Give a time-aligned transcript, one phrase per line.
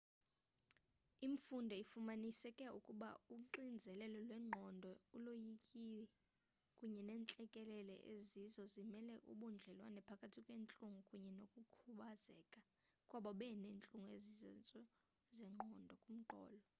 [1.27, 5.81] imfundo ifumanise ukuba uxinzelelo lwengqondo uloyiko
[6.77, 7.77] kunye nentlekele
[8.29, 12.59] zizo ezimele ubudlelwane phakathi kwentlungu kunye nokukhubazeka
[13.09, 14.79] kwabo baneentlungu ezisezantsi
[16.03, 16.61] komqolo